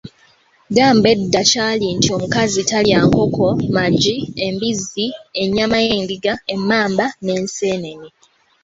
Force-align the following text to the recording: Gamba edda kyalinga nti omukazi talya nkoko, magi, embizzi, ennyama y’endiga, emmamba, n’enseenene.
Gamba 0.75 1.07
edda 1.15 1.41
kyalinga 1.49 1.95
nti 1.99 2.09
omukazi 2.15 2.61
talya 2.69 2.97
nkoko, 3.07 3.45
magi, 3.75 4.15
embizzi, 4.45 5.07
ennyama 5.41 5.77
y’endiga, 5.85 6.33
emmamba, 6.53 7.05
n’enseenene. 7.23 8.07